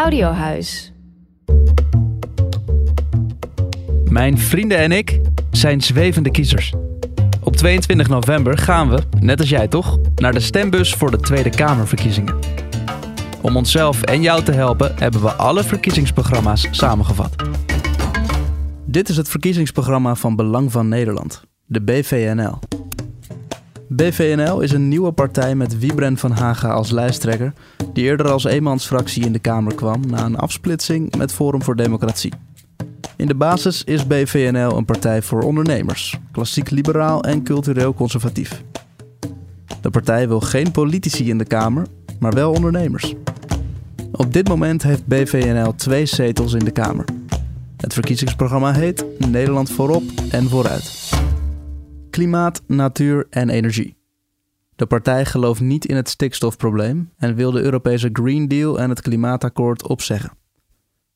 [0.00, 0.92] Audiohuis.
[4.04, 6.74] Mijn vrienden en ik zijn zwevende kiezers.
[7.42, 11.50] Op 22 november gaan we, net als jij toch, naar de stembus voor de Tweede
[11.50, 12.38] Kamerverkiezingen.
[13.40, 17.34] Om onszelf en jou te helpen hebben we alle verkiezingsprogramma's samengevat.
[18.84, 22.58] Dit is het verkiezingsprogramma van Belang van Nederland, de BVNL.
[23.92, 27.52] BVNL is een nieuwe partij met Wiebren van Haga als lijsttrekker,
[27.92, 32.32] die eerder als eenmansfractie in de Kamer kwam na een afsplitsing met Forum voor Democratie.
[33.16, 38.62] In de basis is BVNL een partij voor ondernemers, klassiek liberaal en cultureel conservatief.
[39.80, 41.86] De partij wil geen politici in de Kamer,
[42.18, 43.14] maar wel ondernemers.
[44.12, 47.04] Op dit moment heeft BVNL twee zetels in de Kamer.
[47.76, 50.99] Het verkiezingsprogramma heet Nederland voorop en vooruit.
[52.10, 53.96] Klimaat, natuur en energie.
[54.76, 59.00] De partij gelooft niet in het stikstofprobleem en wil de Europese Green Deal en het
[59.00, 60.32] klimaatakkoord opzeggen.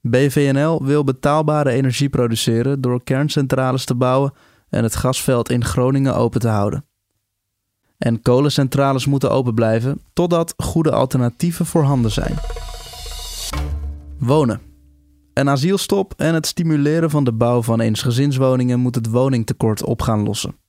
[0.00, 4.32] BVNL wil betaalbare energie produceren door kerncentrales te bouwen
[4.68, 6.84] en het gasveld in Groningen open te houden.
[7.98, 12.34] En kolencentrales moeten open blijven totdat goede alternatieven voorhanden zijn.
[14.18, 14.60] Wonen.
[15.34, 20.22] Een asielstop en het stimuleren van de bouw van eensgezinswoningen moet het woningtekort op gaan
[20.22, 20.60] lossen.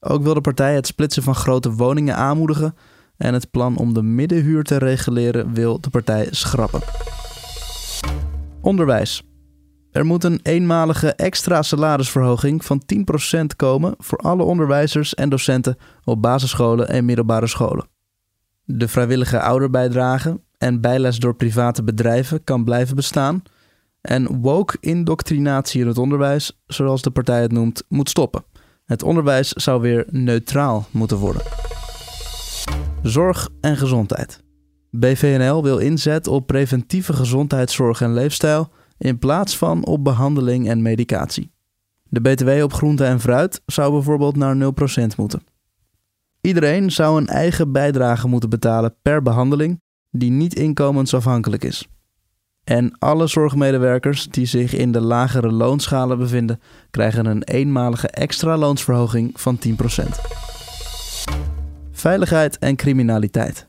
[0.00, 2.74] Ook wil de partij het splitsen van grote woningen aanmoedigen
[3.16, 6.80] en het plan om de middenhuur te reguleren wil de partij schrappen.
[8.60, 9.22] Onderwijs.
[9.92, 12.82] Er moet een eenmalige extra salarisverhoging van
[13.40, 17.88] 10% komen voor alle onderwijzers en docenten op basisscholen en middelbare scholen.
[18.64, 23.42] De vrijwillige ouderbijdrage en bijles door private bedrijven kan blijven bestaan.
[24.00, 28.44] En woke-indoctrinatie in het onderwijs, zoals de partij het noemt, moet stoppen.
[28.90, 31.42] Het onderwijs zou weer neutraal moeten worden.
[33.02, 34.42] Zorg en gezondheid.
[34.90, 38.68] BVNL wil inzet op preventieve gezondheidszorg en leefstijl
[38.98, 41.52] in plaats van op behandeling en medicatie.
[42.02, 45.42] De BTW op groente en fruit zou bijvoorbeeld naar 0% moeten.
[46.40, 49.80] Iedereen zou een eigen bijdrage moeten betalen per behandeling
[50.10, 51.88] die niet inkomensafhankelijk is.
[52.70, 56.60] En alle zorgmedewerkers die zich in de lagere loonschalen bevinden,
[56.90, 59.70] krijgen een eenmalige extra loonsverhoging van 10%.
[61.90, 63.68] Veiligheid en criminaliteit.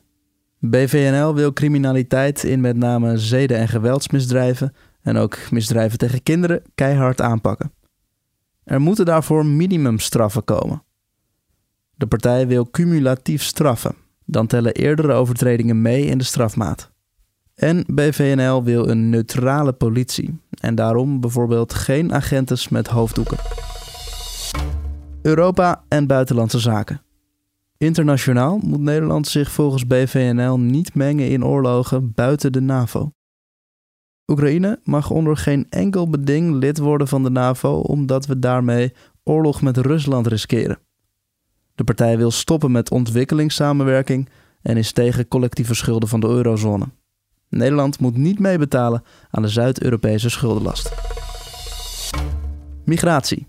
[0.58, 7.20] BVNL wil criminaliteit in met name zeden- en geweldsmisdrijven en ook misdrijven tegen kinderen keihard
[7.20, 7.72] aanpakken.
[8.64, 10.82] Er moeten daarvoor minimumstraffen komen.
[11.94, 16.91] De partij wil cumulatief straffen, dan tellen eerdere overtredingen mee in de strafmaat.
[17.62, 23.38] En BVNL wil een neutrale politie en daarom bijvoorbeeld geen agentes met hoofddoeken.
[25.22, 27.02] Europa en buitenlandse zaken.
[27.78, 33.12] Internationaal moet Nederland zich volgens BVNL niet mengen in oorlogen buiten de NAVO.
[34.26, 38.92] Oekraïne mag onder geen enkel beding lid worden van de NAVO omdat we daarmee
[39.24, 40.78] oorlog met Rusland riskeren.
[41.74, 44.28] De partij wil stoppen met ontwikkelingssamenwerking
[44.62, 46.86] en is tegen collectieve schulden van de eurozone.
[47.52, 50.92] Nederland moet niet meebetalen aan de Zuid-Europese schuldenlast.
[52.84, 53.46] Migratie.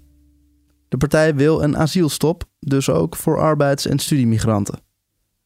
[0.88, 4.80] De partij wil een asielstop, dus ook voor arbeids- en studiemigranten.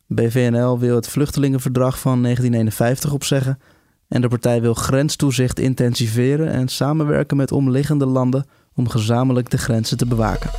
[0.08, 3.60] BVNL wil het vluchtelingenverdrag van 1951 opzeggen
[4.08, 9.98] en de partij wil grenstoezicht intensiveren en samenwerken met omliggende landen om gezamenlijk de grenzen
[9.98, 10.50] te bewaken.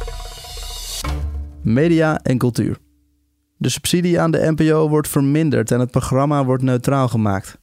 [1.63, 2.79] Media en cultuur.
[3.57, 7.59] De subsidie aan de NPO wordt verminderd en het programma wordt neutraal gemaakt.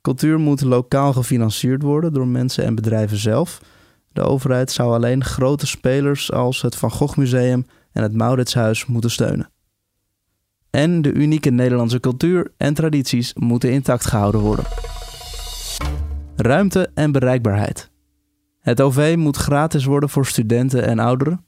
[0.00, 3.60] Cultuur moet lokaal gefinancierd worden door mensen en bedrijven zelf.
[4.12, 9.10] De overheid zou alleen grote spelers als het Van Gogh Museum en het Mauritshuis moeten
[9.10, 9.50] steunen.
[10.70, 14.64] En de unieke Nederlandse cultuur en tradities moeten intact gehouden worden.
[16.36, 17.90] Ruimte en bereikbaarheid.
[18.60, 21.44] Het OV moet gratis worden voor studenten en ouderen.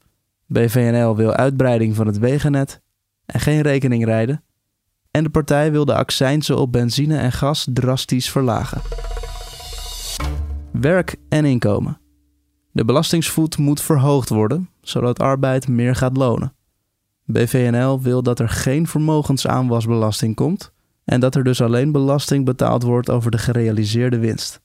[0.47, 2.81] BVNL wil uitbreiding van het wegennet
[3.25, 4.43] en geen rekening rijden.
[5.13, 8.81] En de partij wil de accijnzen op benzine en gas drastisch verlagen.
[10.71, 11.99] Werk en inkomen.
[12.71, 16.53] De belastingsvoet moet verhoogd worden, zodat arbeid meer gaat lonen.
[17.25, 20.71] BVNL wil dat er geen vermogensaanwasbelasting komt
[21.03, 24.61] en dat er dus alleen belasting betaald wordt over de gerealiseerde winst,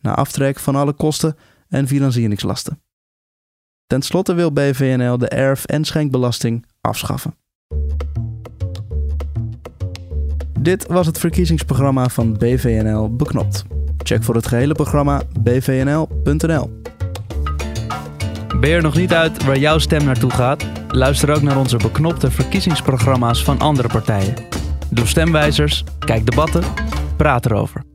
[0.00, 1.36] na aftrek van alle kosten
[1.68, 2.82] en financieringslasten.
[3.86, 7.39] Ten slotte wil BVNL de erf- en schenkbelasting afschaffen.
[10.70, 13.64] Dit was het verkiezingsprogramma van BVNL Beknopt.
[13.98, 16.80] Check voor het gehele programma bvnl.nl.
[18.60, 20.66] Ben nog niet uit waar jouw stem naartoe gaat?
[20.88, 24.34] Luister ook naar onze beknopte verkiezingsprogramma's van andere partijen.
[24.90, 26.62] Doe stemwijzers, kijk debatten,
[27.16, 27.89] praat erover.